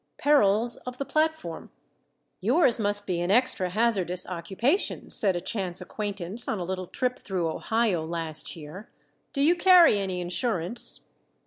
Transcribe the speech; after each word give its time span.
XII 0.19 0.23
PERILS 0.23 0.77
OF 0.77 0.97
THE 0.97 1.05
PLATFORM 1.05 1.69
"Yours 2.39 2.79
must 2.79 3.05
be 3.05 3.21
an 3.21 3.29
extra 3.29 3.69
hazardous 3.69 4.25
occupation," 4.27 5.11
said 5.11 5.35
a 5.35 5.41
chance 5.41 5.79
acquaintance 5.79 6.47
on 6.47 6.57
a 6.57 6.63
little 6.63 6.87
trip 6.87 7.19
through 7.19 7.47
Ohio 7.47 8.03
last 8.03 8.55
year. 8.55 8.89
"Do 9.31 9.41
you 9.43 9.53
carry 9.55 9.99
any 9.99 10.19
insurance?" 10.19 11.01